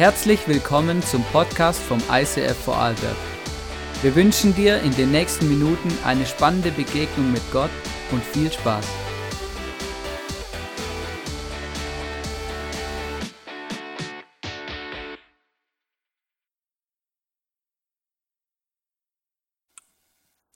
[0.00, 3.16] Herzlich willkommen zum Podcast vom ICF Vorarlberg.
[4.00, 7.68] Wir wünschen dir in den nächsten Minuten eine spannende Begegnung mit Gott
[8.10, 8.88] und viel Spaß.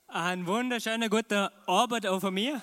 [0.09, 2.63] Ein wunderschöner guter Abend auch von mir.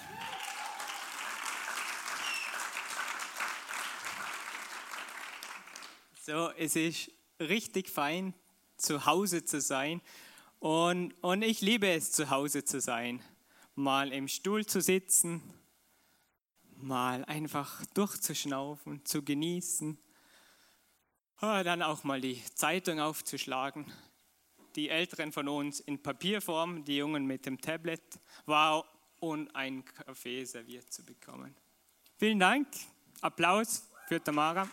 [6.32, 8.34] So, es ist richtig fein,
[8.78, 10.00] zu Hause zu sein.
[10.60, 13.22] Und, und ich liebe es, zu Hause zu sein.
[13.76, 15.44] Mal im Stuhl zu sitzen,
[16.78, 19.98] mal einfach durchzuschnaufen, zu genießen.
[21.36, 23.92] Ah, dann auch mal die Zeitung aufzuschlagen.
[24.78, 28.22] Die Älteren von uns in Papierform, die Jungen mit dem Tablet.
[28.46, 28.86] Wow,
[29.20, 31.54] und einen Kaffee serviert zu bekommen.
[32.18, 32.70] Vielen Dank.
[33.20, 34.70] Applaus für Tamara.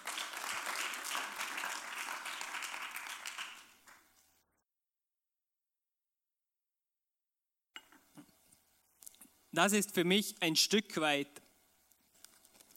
[9.58, 11.42] Das ist für mich ein Stück weit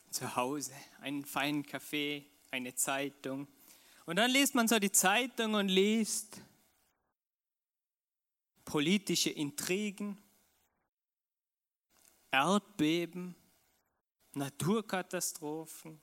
[0.09, 3.47] zu Hause, einen feinen Kaffee, eine Zeitung.
[4.07, 6.41] Und dann liest man so die Zeitung und liest
[8.65, 10.17] politische Intrigen,
[12.31, 13.35] Erdbeben,
[14.33, 16.01] Naturkatastrophen.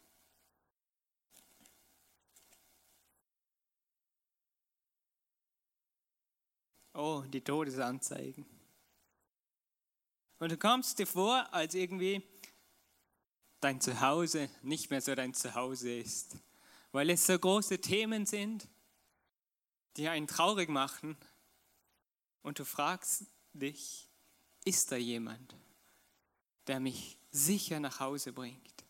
[6.95, 8.58] Oh, die Todesanzeigen.
[10.39, 12.23] Und du kommst dir vor, als irgendwie
[13.61, 16.37] dein Zuhause nicht mehr so dein Zuhause ist,
[16.93, 18.69] weil es so große Themen sind,
[19.97, 21.17] die einen traurig machen.
[22.43, 24.09] Und du fragst dich,
[24.65, 25.57] ist da jemand,
[26.69, 28.85] der mich sicher nach Hause bringt?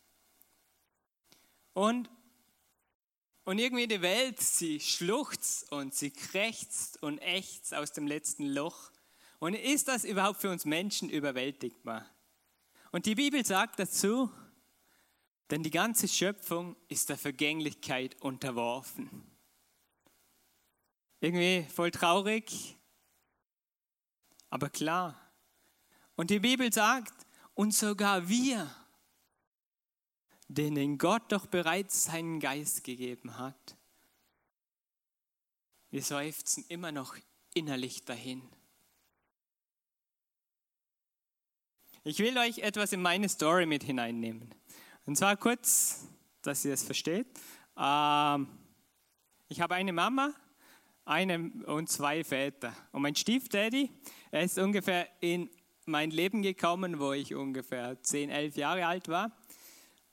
[1.73, 2.11] Und,
[3.45, 8.91] und irgendwie die Welt, sie schluchzt und sie krächzt und ächzt aus dem letzten Loch
[9.39, 12.07] und ist das überhaupt für uns Menschen überwältigbar?
[12.91, 14.31] Und die Bibel sagt dazu,
[15.51, 19.25] denn die ganze Schöpfung ist der Vergänglichkeit unterworfen.
[21.21, 22.77] Irgendwie voll traurig,
[24.51, 25.21] aber klar.
[26.17, 28.73] Und die Bibel sagt, und sogar wir,
[30.49, 33.77] denen Gott doch bereits seinen Geist gegeben hat,
[35.91, 37.17] wir seufzen immer noch
[37.55, 38.43] innerlich dahin.
[42.05, 44.55] Ich will euch etwas in meine Story mit hineinnehmen.
[45.05, 46.07] Und zwar kurz,
[46.43, 47.27] dass ihr es versteht.
[47.77, 48.47] Ähm,
[49.49, 50.33] ich habe eine Mama,
[51.05, 52.73] eine und zwei Väter.
[52.93, 53.91] Und mein Stiefdaddy,
[54.31, 55.51] er ist ungefähr in
[55.87, 59.33] mein Leben gekommen, wo ich ungefähr 10, 11 Jahre alt war.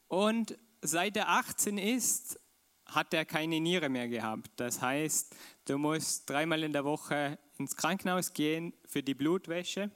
[0.07, 2.40] Und seit er 18 ist,
[2.88, 4.50] hat er keine Niere mehr gehabt.
[4.56, 5.35] Das heißt,
[5.66, 9.91] du musst dreimal in der Woche ins Krankenhaus gehen für die Blutwäsche.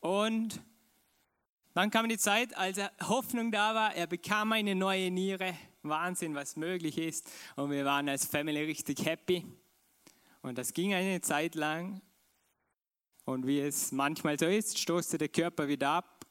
[0.00, 0.60] Und
[1.74, 5.54] dann kam die Zeit, als Hoffnung da war, er bekam eine neue Niere.
[5.82, 7.30] Wahnsinn, was möglich ist.
[7.56, 9.44] Und wir waren als Family richtig happy.
[10.42, 12.02] Und das ging eine Zeit lang.
[13.24, 16.26] Und wie es manchmal so ist, stoßte der Körper wieder ab.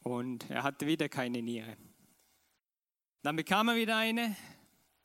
[0.00, 1.76] Und er hatte wieder keine Niere.
[3.22, 4.36] Dann bekam er wieder eine,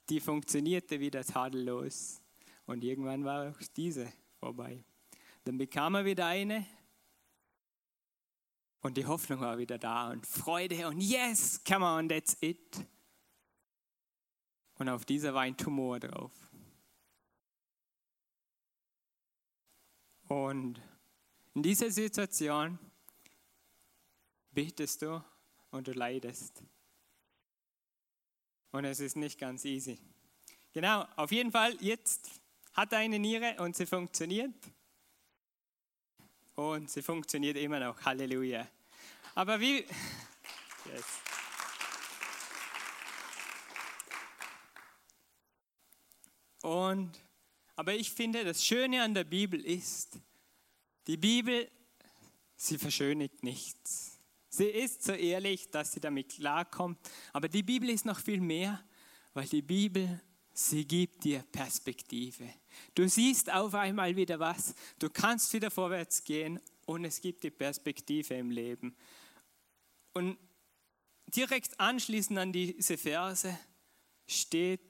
[0.10, 2.22] die funktionierte wieder tadellos.
[2.66, 4.84] Und irgendwann war auch diese vorbei.
[5.46, 6.66] Dann bekam er wieder eine,
[8.82, 12.86] und die Hoffnung war wieder da und Freude und yes, come on, that's it.
[14.76, 16.32] Und auf dieser war ein Tumor drauf.
[20.28, 20.82] Und
[21.56, 22.80] in dieser Situation
[24.52, 25.24] betest du
[25.72, 26.64] und du leidest.
[28.72, 30.00] Und es ist nicht ganz easy.
[30.72, 32.30] Genau, auf jeden Fall, jetzt
[32.74, 34.54] hat er eine Niere und sie funktioniert
[36.60, 38.04] und sie funktioniert immer noch.
[38.04, 38.68] Halleluja.
[39.34, 39.78] Aber wie.
[39.78, 41.06] Yes.
[46.62, 47.12] Und,
[47.78, 50.20] aber ich finde, das Schöne an der Bibel ist,
[51.08, 51.72] die Bibel,
[52.58, 54.20] sie verschönigt nichts.
[54.50, 57.00] Sie ist so ehrlich, dass sie damit klarkommt.
[57.32, 58.84] Aber die Bibel ist noch viel mehr,
[59.34, 60.22] weil die Bibel
[60.62, 62.44] Sie gibt dir Perspektive.
[62.94, 64.76] Du siehst auf einmal wieder was.
[65.00, 68.94] Du kannst wieder vorwärts gehen und es gibt dir Perspektive im Leben.
[70.12, 70.38] Und
[71.28, 73.58] direkt anschließend an diese Verse
[74.28, 74.82] steht,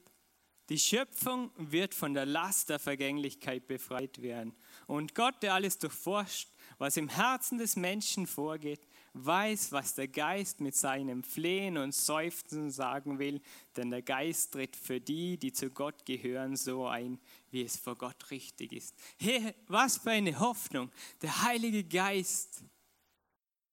[0.69, 4.55] die Schöpfung wird von der Last der Vergänglichkeit befreit werden.
[4.87, 6.49] Und Gott, der alles durchforscht,
[6.79, 8.81] was im Herzen des Menschen vorgeht,
[9.13, 13.41] weiß, was der Geist mit seinem Flehen und Seufzen sagen will,
[13.75, 17.19] denn der Geist tritt für die, die zu Gott gehören, so ein,
[17.51, 18.95] wie es vor Gott richtig ist.
[19.17, 20.91] Hey, was für eine Hoffnung!
[21.21, 22.63] Der Heilige Geist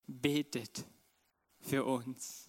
[0.07, 0.85] betet
[1.61, 2.49] für uns.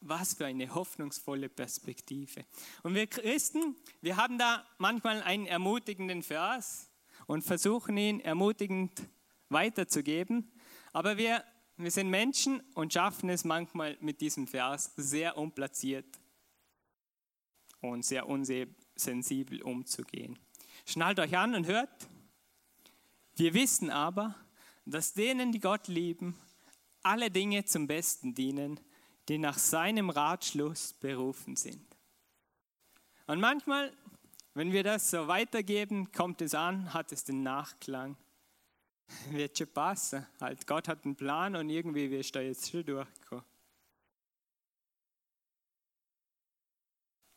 [0.00, 2.44] Was für eine hoffnungsvolle Perspektive.
[2.84, 6.88] Und wir Christen, wir haben da manchmal einen ermutigenden Vers
[7.26, 9.08] und versuchen ihn ermutigend
[9.48, 10.50] weiterzugeben.
[10.92, 11.44] Aber wir,
[11.76, 16.06] wir sind Menschen und schaffen es manchmal mit diesem Vers sehr unplatziert
[17.80, 20.38] und sehr unsensibel umzugehen.
[20.86, 22.08] Schnallt euch an und hört.
[23.36, 24.34] Wir wissen aber,
[24.84, 26.36] dass denen, die Gott lieben,
[27.02, 28.80] alle Dinge zum Besten dienen,
[29.28, 31.86] die nach seinem Ratschluss berufen sind.
[33.26, 33.92] Und manchmal,
[34.54, 38.16] wenn wir das so weitergeben, kommt es an, hat es den Nachklang.
[39.30, 40.26] Wird schon passen.
[40.40, 43.44] Halt, Gott hat einen Plan und irgendwie wirst du jetzt schon durchkommen.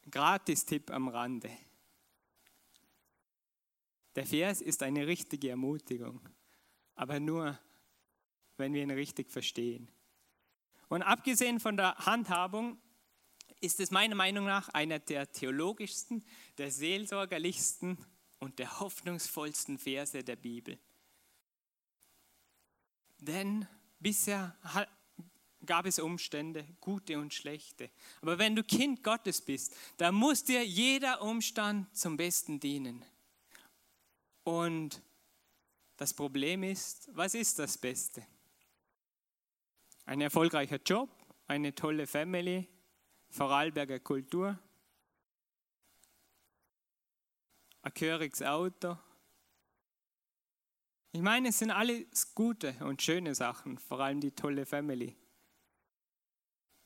[0.09, 1.49] Gratis-Tipp am Rande.
[4.15, 6.19] Der Vers ist eine richtige Ermutigung,
[6.95, 7.57] aber nur,
[8.57, 9.89] wenn wir ihn richtig verstehen.
[10.89, 12.77] Und abgesehen von der Handhabung
[13.61, 16.25] ist es meiner Meinung nach einer der theologischsten,
[16.57, 17.97] der seelsorgerlichsten
[18.39, 20.77] und der hoffnungsvollsten Verse der Bibel.
[23.21, 23.67] Denn
[23.99, 24.57] bisher
[25.65, 27.91] gab es Umstände, gute und schlechte.
[28.21, 33.05] Aber wenn du Kind Gottes bist, dann muss dir jeder Umstand zum Besten dienen.
[34.43, 35.01] Und
[35.97, 38.25] das Problem ist, was ist das Beste?
[40.05, 41.09] Ein erfolgreicher Job,
[41.45, 42.67] eine tolle Family,
[43.29, 44.57] Vorarlberger Kultur,
[47.83, 48.97] ein gehöriges Auto.
[51.13, 55.15] Ich meine, es sind alles gute und schöne Sachen, vor allem die tolle Family.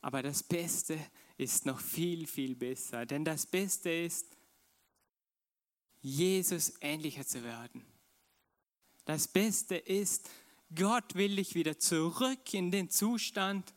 [0.02, 1.00] Aber das Beste
[1.38, 3.06] ist noch viel, viel besser.
[3.06, 4.36] Denn das Beste ist,
[6.02, 7.84] Jesus ähnlicher zu werden.
[9.06, 10.30] Das Beste ist,
[10.74, 13.74] Gott will dich wieder zurück in den Zustand,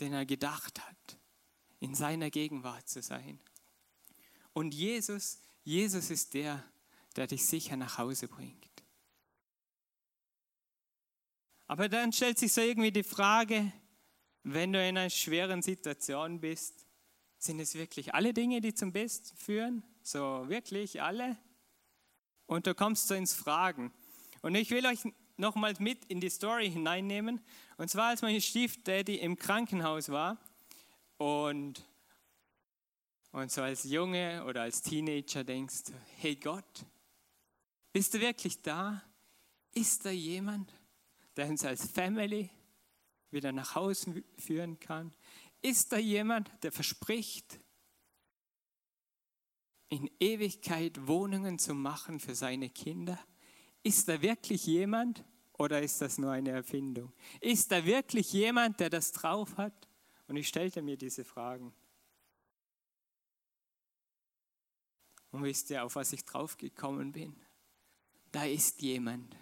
[0.00, 1.18] den er gedacht hat,
[1.78, 3.40] in seiner Gegenwart zu sein.
[4.52, 6.64] Und Jesus, Jesus ist der,
[7.16, 8.69] der dich sicher nach Hause bringt.
[11.70, 13.70] Aber dann stellt sich so irgendwie die Frage,
[14.42, 16.84] wenn du in einer schweren Situation bist,
[17.38, 19.84] sind es wirklich alle Dinge, die zum Besten führen?
[20.02, 21.38] So wirklich alle?
[22.46, 23.92] Und du kommst so ins Fragen.
[24.42, 24.98] Und ich will euch
[25.36, 27.40] nochmals mit in die Story hineinnehmen.
[27.76, 30.38] Und zwar, als mein Stiefdaddy im Krankenhaus war
[31.18, 31.86] und,
[33.30, 36.84] und so als Junge oder als Teenager denkst, hey Gott,
[37.92, 39.00] bist du wirklich da?
[39.72, 40.68] Ist da jemand,
[41.40, 42.50] der uns als Family
[43.30, 45.14] wieder nach Hause führen kann?
[45.62, 47.60] Ist da jemand, der verspricht,
[49.88, 53.18] in Ewigkeit Wohnungen zu machen für seine Kinder?
[53.82, 57.10] Ist da wirklich jemand oder ist das nur eine Erfindung?
[57.40, 59.88] Ist da wirklich jemand, der das drauf hat?
[60.28, 61.72] Und ich stellte mir diese Fragen.
[65.30, 67.34] Und wisst ihr, auf was ich draufgekommen bin?
[68.30, 69.36] Da ist jemand,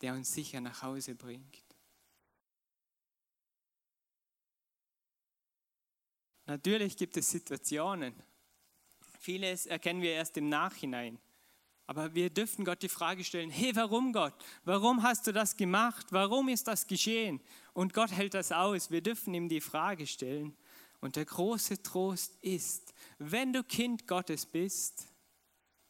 [0.00, 1.64] der uns sicher nach Hause bringt.
[6.46, 8.14] Natürlich gibt es Situationen.
[9.18, 11.18] Vieles erkennen wir erst im Nachhinein.
[11.88, 14.34] Aber wir dürfen Gott die Frage stellen, hey, warum Gott?
[14.64, 16.06] Warum hast du das gemacht?
[16.10, 17.40] Warum ist das geschehen?
[17.72, 18.90] Und Gott hält das aus.
[18.90, 20.56] Wir dürfen ihm die Frage stellen.
[21.00, 25.06] Und der große Trost ist, wenn du Kind Gottes bist,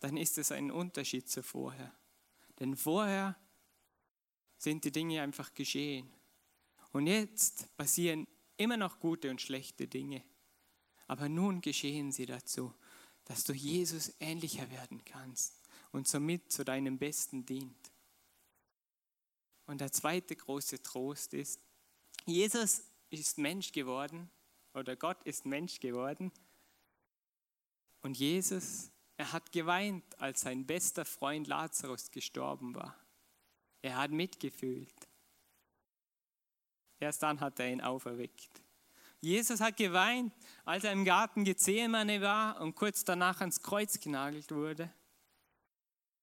[0.01, 1.93] dann ist es ein Unterschied zu vorher.
[2.61, 3.37] Denn vorher
[4.59, 6.11] sind die Dinge einfach geschehen.
[6.93, 10.23] Und jetzt passieren immer noch gute und schlechte Dinge.
[11.07, 12.73] Aber nun geschehen sie dazu,
[13.25, 15.61] dass du Jesus ähnlicher werden kannst
[15.93, 17.93] und somit zu deinem Besten dient.
[19.67, 21.61] Und der zweite große Trost ist,
[22.25, 24.31] Jesus ist Mensch geworden
[24.75, 26.33] oder Gott ist Mensch geworden
[28.03, 32.97] und Jesus, er hat geweint, als sein bester Freund Lazarus gestorben war.
[33.83, 35.09] Er hat mitgefühlt.
[36.99, 38.63] Erst dann hat er ihn auferweckt.
[39.21, 40.33] Jesus hat geweint,
[40.65, 44.93] als er im Garten Gethsemane war und kurz danach ans Kreuz genagelt wurde.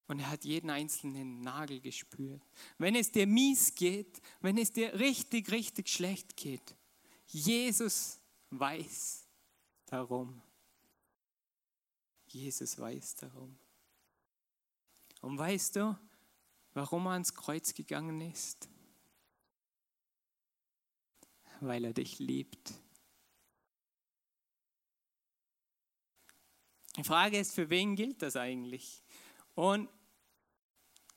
[0.08, 2.42] Und er hat jeden einzelnen Nagel gespürt.
[2.78, 6.76] Wenn es dir mies geht, wenn es dir richtig, richtig schlecht geht,
[7.28, 8.20] Jesus
[8.50, 9.26] weiß
[9.86, 10.42] darum.
[12.28, 13.58] Jesus weiß darum.
[15.22, 15.98] Und weißt du,
[16.74, 18.70] warum er ans Kreuz gegangen ist?
[21.68, 22.74] weil er dich liebt.
[26.98, 29.02] Die Frage ist, für wen gilt das eigentlich?
[29.56, 29.90] Und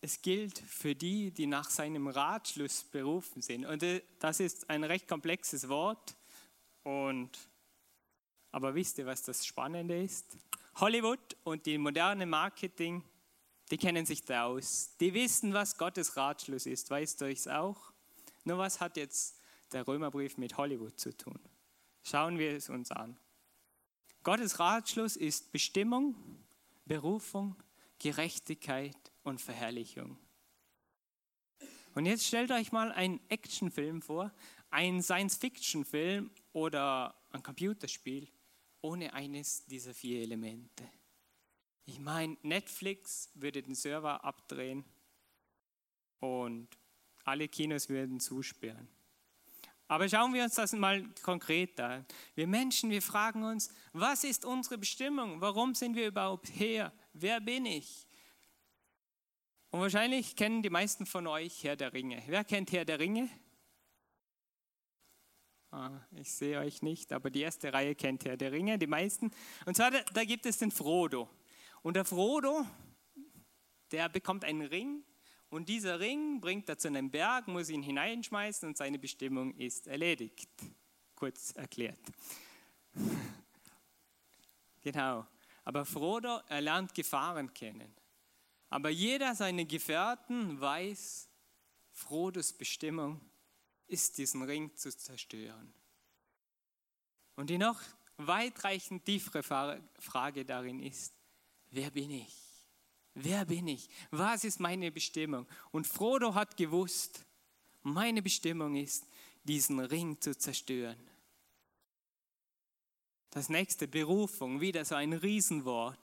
[0.01, 3.67] es gilt für die, die nach seinem Ratschluss berufen sind.
[3.67, 6.17] Und äh, das ist ein recht komplexes Wort.
[6.83, 7.31] Und,
[8.53, 10.39] aber wisst ihr, was das Spannende ist?
[10.77, 13.03] Hollywood und die moderne Marketing,
[13.71, 14.97] die kennen sich da aus.
[15.01, 16.91] Die wissen, was Gottes Ratschluss ist.
[16.91, 17.93] Weißt du es auch?
[18.45, 19.41] Nur was hat jetzt
[19.73, 21.39] der Römerbrief mit Hollywood zu tun?
[22.05, 23.17] Schauen wir es uns an.
[24.23, 26.15] Gottes Ratschluss ist Bestimmung,
[26.85, 27.57] Berufung,
[27.99, 30.19] Gerechtigkeit und Verherrlichung.
[31.95, 34.33] Und jetzt stellt euch mal einen Actionfilm vor,
[34.71, 38.29] einen Science-Fiction-Film oder ein Computerspiel
[38.83, 40.85] ohne eines dieser vier Elemente.
[41.87, 44.85] Ich meine, Netflix würde den Server abdrehen
[46.19, 46.69] und
[47.25, 48.89] alle Kinos würden zusperren.
[49.89, 52.05] Aber schauen wir uns das mal konkret an.
[52.35, 55.41] Wir Menschen, wir fragen uns, was ist unsere Bestimmung?
[55.41, 56.93] Warum sind wir überhaupt hier?
[57.13, 58.05] Wer bin ich?
[59.71, 62.21] Und wahrscheinlich kennen die meisten von euch Herr der Ringe.
[62.27, 63.31] Wer kennt Herr der Ringe?
[65.71, 69.31] Ah, ich sehe euch nicht, aber die erste Reihe kennt Herr der Ringe, die meisten.
[69.67, 71.29] Und zwar, da gibt es den Frodo.
[71.87, 72.67] Und der Frodo,
[73.93, 75.05] der bekommt einen Ring
[75.51, 79.87] und dieser Ring bringt er zu einem Berg, muss ihn hineinschmeißen und seine Bestimmung ist
[79.87, 80.51] erledigt.
[81.15, 82.01] Kurz erklärt.
[84.83, 85.29] genau.
[85.63, 87.95] Aber Frodo, er lernt Gefahren kennen.
[88.69, 91.29] Aber jeder seiner Gefährten weiß,
[91.93, 93.21] Frodos Bestimmung
[93.87, 95.73] ist, diesen Ring zu zerstören.
[97.37, 97.81] Und die noch
[98.17, 99.45] weitreichend tiefere
[100.01, 101.16] Frage darin ist,
[101.77, 102.35] wer bin ich?
[103.15, 103.89] Wer bin ich?
[104.11, 105.47] Was ist meine Bestimmung?
[105.71, 107.25] Und Frodo hat gewusst,
[107.83, 109.07] meine Bestimmung ist,
[109.45, 110.99] diesen Ring zu zerstören.
[113.31, 115.99] Das nächste, Berufung, wieder so ein Riesenwort.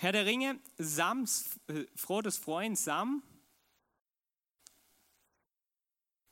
[0.00, 3.22] Herr der Ringe, Sams, äh, Frodos Freund Sam,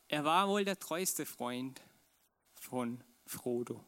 [0.09, 1.81] er war wohl der treueste Freund
[2.55, 3.85] von Frodo.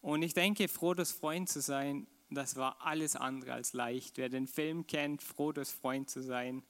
[0.00, 4.16] Und ich denke, Frodos Freund zu sein, das war alles andere als leicht.
[4.16, 6.62] Wer den Film kennt, Frodos Freund zu sein,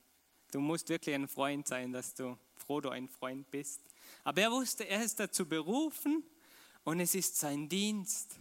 [0.53, 3.81] du musst wirklich ein Freund sein, dass du Frodo ein Freund bist.
[4.25, 6.23] Aber er wusste, er ist dazu berufen
[6.85, 8.39] und es ist sein Dienst,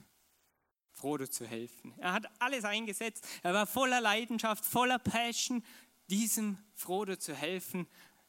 [0.93, 1.93] Frodo zu helfen.
[1.97, 3.27] Er hat alles eingesetzt.
[3.41, 5.63] Er war voller Leidenschaft, voller Passion,
[6.07, 7.87] diesem Frodo zu helfen,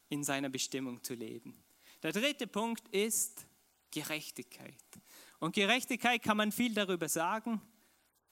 [0.09, 1.63] in seiner Bestimmung zu leben.
[2.01, 3.45] Der dritte Punkt ist
[3.91, 4.75] Gerechtigkeit.
[5.39, 7.61] Und Gerechtigkeit kann man viel darüber sagen,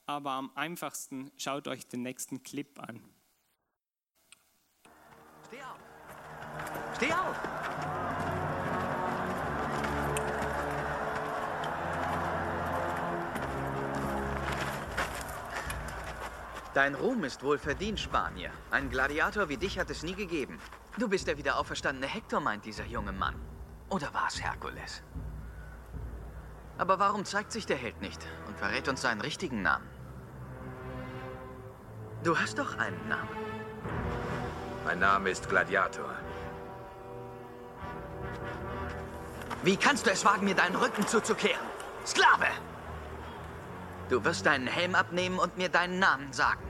[0.06, 3.02] aber am einfachsten schaut euch den nächsten Clip an.
[5.46, 5.78] Steh auf!
[6.96, 7.36] Steh auf!
[16.74, 18.50] Dein Ruhm ist wohl verdient, Spanier.
[18.70, 20.58] Ein Gladiator wie dich hat es nie gegeben.
[20.98, 23.34] Du bist der wiederauferstandene Hektor, meint dieser junge Mann.
[23.90, 25.02] Oder war es Herkules?
[26.78, 29.86] Aber warum zeigt sich der Held nicht und verrät uns seinen richtigen Namen?
[32.24, 33.28] Du hast doch einen Namen.
[34.84, 36.14] Mein Name ist Gladiator.
[39.64, 41.66] Wie kannst du es wagen, mir deinen Rücken zuzukehren?
[42.06, 42.46] Sklave!
[44.08, 46.62] Du wirst deinen Helm abnehmen und mir deinen Namen sagen.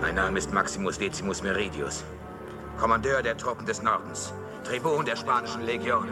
[0.00, 2.04] Mein Name ist Maximus Decimus Meridius.
[2.80, 4.32] Kommandeur der Truppen des Nordens,
[4.64, 6.08] Tribun der spanischen Legion,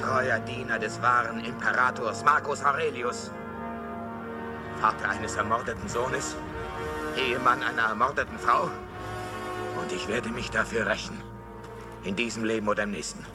[0.00, 3.32] treuer Diener des wahren Imperators Marcus Aurelius,
[4.80, 6.36] Vater eines ermordeten Sohnes,
[7.16, 8.70] Ehemann einer ermordeten Frau.
[9.80, 11.20] Und ich werde mich dafür rächen.
[12.04, 13.26] In diesem Leben oder im nächsten.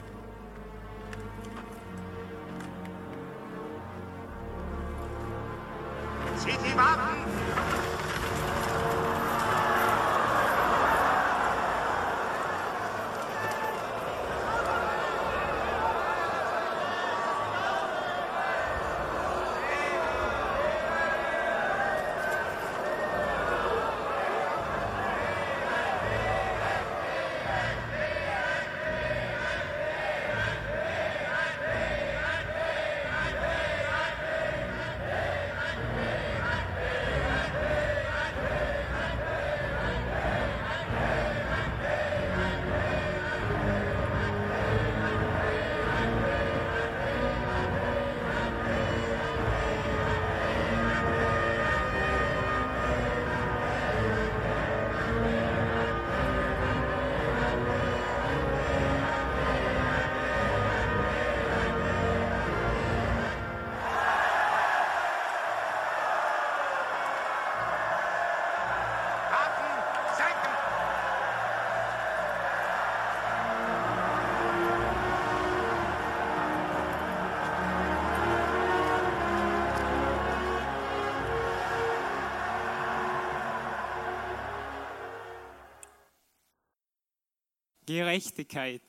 [87.94, 88.82] Gerechtigkeit.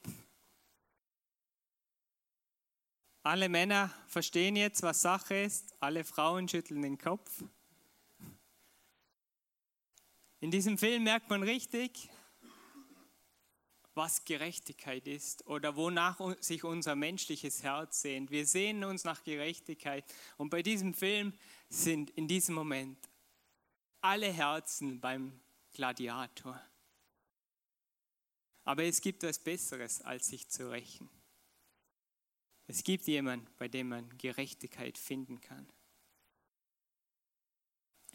[3.22, 5.76] Alle Männer verstehen jetzt, was Sache ist.
[5.80, 7.44] Alle Frauen schütteln den Kopf.
[10.40, 12.10] In diesem Film merkt man richtig,
[13.94, 18.32] was Gerechtigkeit ist oder wonach sich unser menschliches Herz sehnt.
[18.32, 20.04] Wir sehnen uns nach Gerechtigkeit.
[20.38, 21.34] Und bei diesem Film
[21.70, 22.98] sind in diesem Moment
[24.02, 25.40] alle Herzen beim
[25.74, 26.60] Gladiator.
[28.66, 31.10] Aber es gibt etwas Besseres, als sich zu rächen.
[32.68, 35.68] Es gibt jemanden, bei dem man Gerechtigkeit finden kann.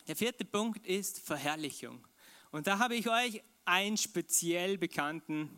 [0.09, 2.07] Der vierte Punkt ist Verherrlichung.
[2.51, 5.51] Und da habe ich euch einen speziell bekannten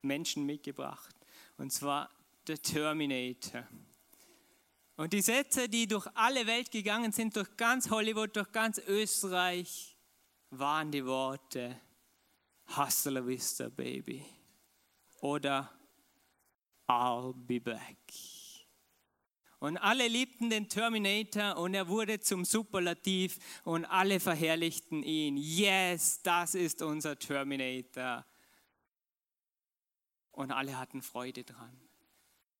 [0.00, 1.14] Menschen mitgebracht.
[1.58, 2.10] Und zwar
[2.46, 3.68] der Terminator.
[4.96, 9.98] Und die Sätze, die durch alle Welt gegangen sind, durch ganz Hollywood, durch ganz Österreich,
[10.50, 11.78] waren die Worte
[12.66, 14.24] Hasta la vista, baby.
[15.20, 15.70] Oder
[16.88, 17.98] I'll be back.
[19.64, 25.38] Und alle liebten den Terminator und er wurde zum Superlativ und alle verherrlichten ihn.
[25.38, 28.26] Yes, das ist unser Terminator.
[30.32, 31.80] Und alle hatten Freude dran.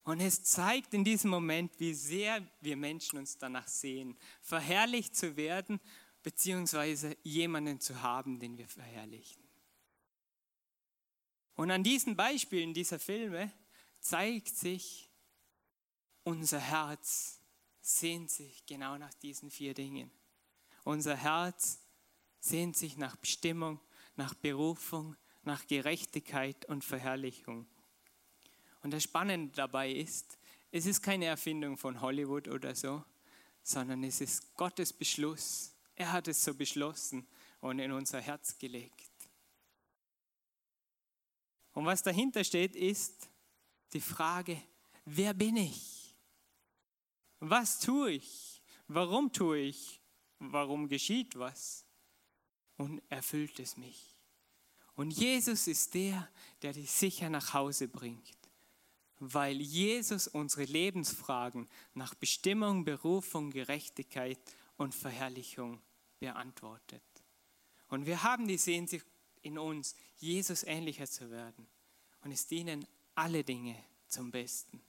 [0.04, 5.36] Und es zeigt in diesem Moment, wie sehr wir Menschen uns danach sehen, verherrlicht zu
[5.36, 5.80] werden,
[6.22, 9.43] beziehungsweise jemanden zu haben, den wir verherrlichen.
[11.56, 13.52] Und an diesen Beispielen dieser Filme
[14.00, 15.10] zeigt sich,
[16.24, 17.40] unser Herz
[17.80, 20.10] sehnt sich genau nach diesen vier Dingen.
[20.84, 21.78] Unser Herz
[22.40, 23.80] sehnt sich nach Bestimmung,
[24.16, 27.66] nach Berufung, nach Gerechtigkeit und Verherrlichung.
[28.82, 30.38] Und das Spannende dabei ist,
[30.70, 33.04] es ist keine Erfindung von Hollywood oder so,
[33.62, 35.74] sondern es ist Gottes Beschluss.
[35.94, 37.26] Er hat es so beschlossen
[37.60, 39.13] und in unser Herz gelegt.
[41.74, 43.28] Und was dahinter steht, ist,
[43.92, 44.60] die Frage,
[45.04, 46.14] wer bin ich?
[47.40, 48.62] Was tue ich?
[48.88, 50.00] Warum tue ich?
[50.38, 51.84] Warum geschieht was?
[52.76, 54.14] Und erfüllt es mich?
[54.96, 56.28] Und Jesus ist der,
[56.62, 58.38] der dich sicher nach Hause bringt,
[59.18, 64.38] weil Jesus unsere Lebensfragen nach Bestimmung, Berufung, Gerechtigkeit
[64.76, 65.80] und Verherrlichung
[66.20, 67.02] beantwortet.
[67.88, 69.06] Und wir haben die Sehnsucht
[69.44, 71.66] in uns, Jesus ähnlicher zu werden.
[72.22, 73.76] Und es dienen alle Dinge
[74.08, 74.82] zum Besten.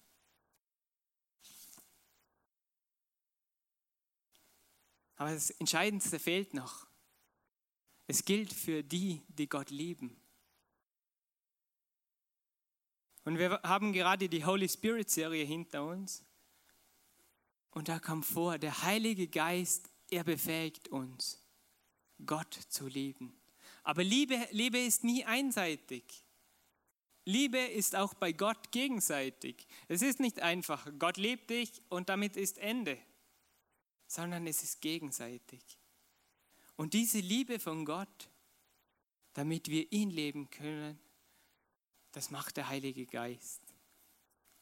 [5.18, 6.88] Aber das Entscheidendste fehlt noch.
[8.08, 10.16] Es gilt für die, die Gott lieben.
[13.24, 16.24] Und wir haben gerade die Holy Spirit Serie hinter uns.
[17.72, 21.42] Und da kam vor, der Heilige Geist, er befähigt uns,
[22.26, 23.36] Gott zu lieben.
[23.86, 26.04] Aber Liebe, Liebe ist nie einseitig.
[27.24, 29.68] Liebe ist auch bei Gott gegenseitig.
[29.88, 32.98] Es ist nicht einfach, Gott liebt dich und damit ist Ende,
[34.08, 35.62] sondern es ist gegenseitig.
[36.76, 38.30] Und diese Liebe von Gott,
[39.34, 41.00] damit wir ihn leben können,
[42.12, 43.62] das macht der Heilige Geist.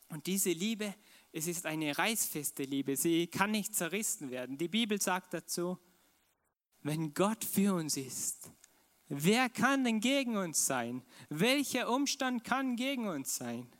[0.09, 0.93] Und diese Liebe,
[1.31, 4.57] es ist eine reißfeste Liebe, sie kann nicht zerrissen werden.
[4.57, 5.79] Die Bibel sagt dazu,
[6.81, 8.51] wenn Gott für uns ist,
[9.09, 11.03] Wer kann denn gegen uns sein?
[11.29, 13.71] Welcher Umstand kann gegen uns sein?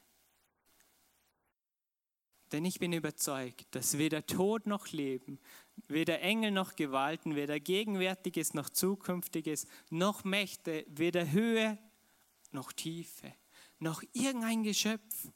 [2.52, 5.40] Denn ich bin überzeugt, dass weder Tod noch Leben,
[5.88, 11.80] weder Engel noch Gewalten, weder Gegenwärtiges noch Zukünftiges, noch Mächte, weder Höhe
[12.52, 13.34] noch Tiefe,
[13.80, 15.32] noch irgendein Geschöpf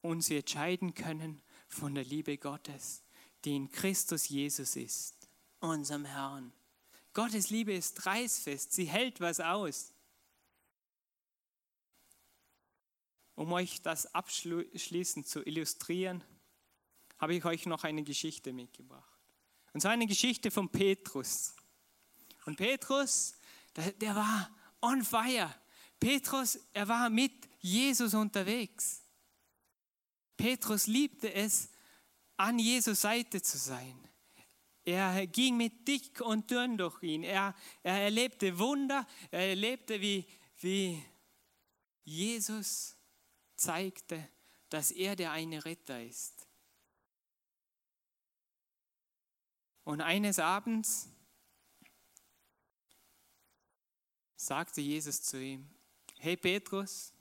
[0.00, 3.04] uns entscheiden können von der Liebe Gottes,
[3.44, 5.28] die in Christus Jesus ist,
[5.60, 6.52] unserem Herrn.
[7.14, 9.92] Gottes Liebe ist reißfest, sie hält was aus.
[13.36, 16.22] Um euch das abschließend zu illustrieren,
[17.18, 19.10] habe ich euch noch eine Geschichte mitgebracht.
[19.72, 21.54] Und zwar eine Geschichte von Petrus.
[22.46, 23.34] Und Petrus,
[23.74, 24.50] der, war
[24.82, 25.52] on fire.
[25.98, 29.02] Petrus, er war mit Jesus unterwegs.
[30.36, 31.68] Petrus liebte es,
[32.36, 34.03] an Jesus Seite zu sein.
[34.84, 37.22] Er ging mit dick und dünn durch ihn.
[37.22, 39.06] Er, er erlebte Wunder.
[39.30, 40.26] Er erlebte, wie,
[40.58, 41.02] wie
[42.04, 42.96] Jesus
[43.56, 44.28] zeigte,
[44.68, 46.46] dass er der eine Retter ist.
[49.84, 51.08] Und eines Abends
[54.36, 55.68] sagte Jesus zu ihm,
[56.18, 57.12] hey Petrus,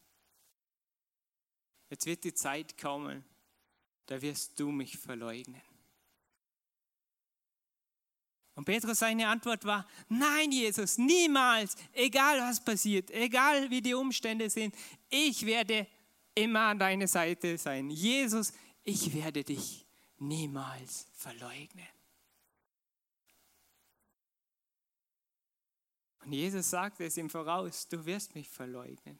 [1.90, 3.24] jetzt wird die Zeit kommen,
[4.06, 5.62] da wirst du mich verleugnen.
[8.56, 14.50] Und Petrus seine Antwort war, nein Jesus, niemals, egal was passiert, egal wie die Umstände
[14.50, 14.76] sind,
[15.10, 15.88] ich werde
[16.36, 17.90] immer an deiner Seite sein.
[17.90, 19.86] Jesus, ich werde dich
[20.20, 21.88] niemals verleugnen.
[26.26, 29.20] Und Jesus sagte es ihm voraus, du wirst mich verleugnen.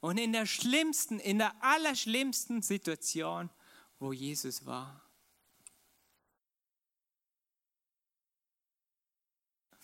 [0.00, 3.50] Und in der schlimmsten, in der allerschlimmsten Situation,
[3.98, 5.05] wo Jesus war,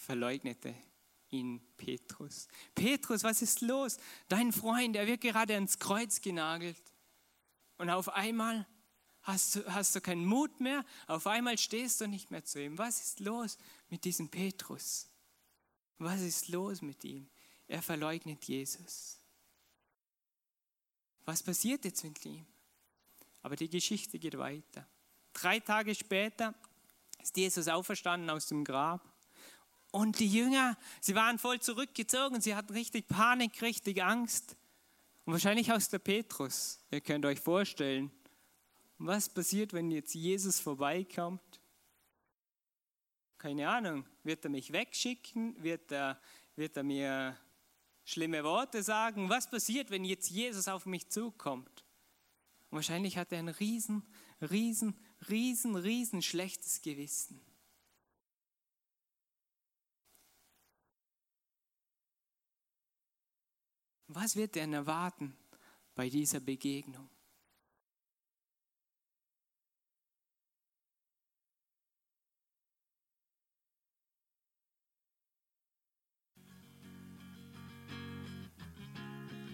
[0.03, 0.75] verleugnete
[1.31, 2.49] ihn Petrus.
[2.75, 3.99] Petrus, was ist los?
[4.29, 6.77] Dein Freund, der wird gerade ans Kreuz genagelt.
[7.79, 8.67] Und auf einmal
[9.23, 12.77] hast du, hast du keinen Mut mehr, auf einmal stehst du nicht mehr zu ihm.
[12.79, 13.57] Was ist los
[13.89, 15.09] mit diesem Petrus?
[15.99, 17.31] Was ist los mit ihm?
[17.69, 19.19] Er verleugnet Jesus.
[21.25, 22.45] Was passiert jetzt mit ihm?
[23.43, 24.87] Aber die Geschichte geht weiter.
[25.33, 26.55] Drei Tage später
[27.23, 29.12] ist Jesus auferstanden aus dem Grab.
[29.93, 34.57] Und die Jünger, sie waren voll zurückgezogen, sie hatten richtig Panik, richtig Angst.
[35.27, 36.81] Und wahrscheinlich aus der Petrus.
[36.91, 38.11] Ihr könnt euch vorstellen,
[38.99, 41.61] was passiert, wenn jetzt Jesus vorbeikommt?
[43.37, 45.63] Keine Ahnung, wird er mich wegschicken?
[45.63, 46.19] Wird er,
[46.57, 47.37] wird er mir
[48.05, 49.29] schlimme Worte sagen?
[49.29, 51.85] Was passiert, wenn jetzt Jesus auf mich zukommt?
[52.71, 54.03] Und wahrscheinlich hat er ein riesen,
[54.41, 54.97] riesen,
[55.29, 57.41] riesen, riesen schlechtes Gewissen.
[64.15, 65.35] Was wird er erwarten
[65.95, 67.09] bei dieser Begegnung?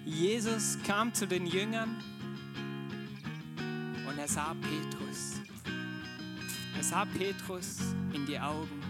[0.05, 2.03] Jesus kam zu den Jüngern
[4.09, 5.35] und er sah Petrus.
[6.77, 7.79] Er sah Petrus
[8.13, 8.83] in die Augen.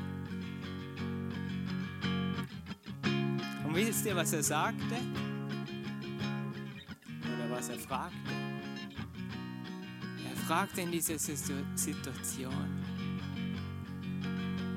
[3.67, 5.28] Und wisst ihr, was er sagte?
[7.59, 8.33] Was er fragte.
[10.31, 11.65] Er fragte in dieser Situation,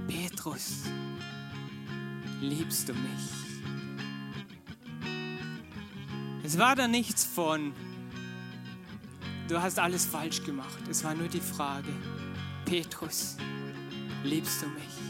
[0.08, 0.86] Petrus,
[2.42, 3.30] liebst du mich?
[6.44, 7.72] Es war da nichts von,
[9.48, 10.82] du hast alles falsch gemacht.
[10.90, 11.94] Es war nur die Frage,
[12.66, 13.38] Petrus,
[14.24, 15.01] liebst du mich?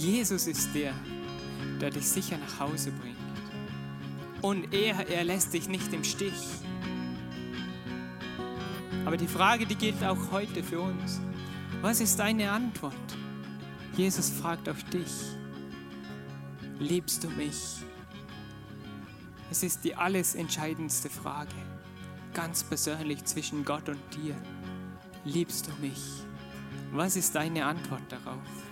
[0.00, 0.94] Jesus ist der,
[1.78, 3.18] der dich sicher nach Hause bringt.
[4.40, 6.32] Und er, er lässt dich nicht im Stich.
[9.04, 11.20] Aber die Frage, die gilt auch heute für uns.
[11.82, 12.94] Was ist deine Antwort?
[13.94, 15.12] Jesus fragt auch dich.
[16.78, 17.82] Liebst du mich?
[19.50, 21.54] Es ist die alles entscheidendste Frage,
[22.32, 24.34] ganz persönlich zwischen Gott und dir.
[25.26, 26.00] Liebst du mich?
[26.90, 28.69] Was ist deine Antwort darauf?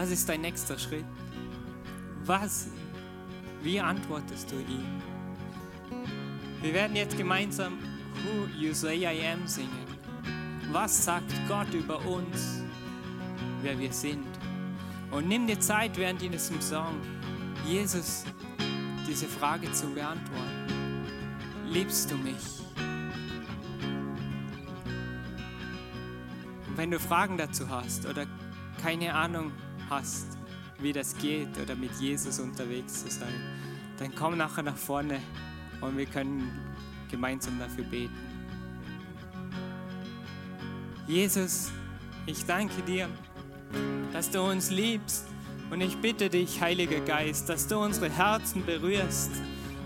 [0.00, 1.04] Was ist dein nächster Schritt?
[2.24, 2.68] Was,
[3.64, 5.02] wie antwortest du ihm?
[6.62, 7.80] Wir werden jetzt gemeinsam
[8.22, 9.88] Who You Say I Am singen.
[10.70, 12.62] Was sagt Gott über uns,
[13.60, 14.28] wer wir sind?
[15.10, 17.00] Und nimm dir Zeit während diesem Song,
[17.66, 18.22] Jesus
[19.08, 21.02] diese Frage zu beantworten.
[21.66, 22.62] Liebst du mich?
[26.68, 28.26] Und wenn du Fragen dazu hast oder
[28.80, 29.50] keine Ahnung
[29.90, 30.26] hast,
[30.80, 33.34] wie das geht oder mit Jesus unterwegs zu sein,
[33.98, 35.20] dann komm nachher nach vorne
[35.80, 36.50] und wir können
[37.10, 38.14] gemeinsam dafür beten.
[41.06, 41.70] Jesus,
[42.26, 43.08] ich danke dir,
[44.12, 45.26] dass du uns liebst
[45.70, 49.30] und ich bitte dich, Heiliger Geist, dass du unsere Herzen berührst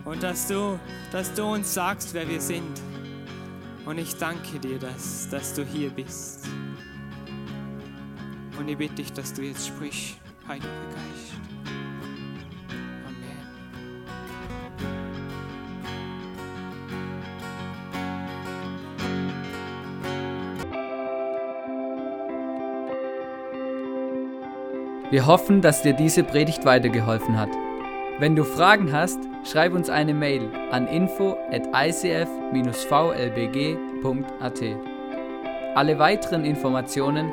[0.04, 0.78] und dass du,
[1.10, 2.80] dass du uns sagst, wer wir sind.
[3.84, 6.46] Und ich danke dir, dass, dass du hier bist.
[8.58, 11.32] Und ich bitte dich, dass du jetzt sprichst, Heiliger Geist.
[13.06, 13.46] Amen.
[25.10, 27.50] Wir hoffen, dass dir diese Predigt weitergeholfen hat.
[28.18, 32.22] Wenn du Fragen hast, schreib uns eine Mail an info at icf-vlbg.at.
[35.74, 37.32] Alle weiteren Informationen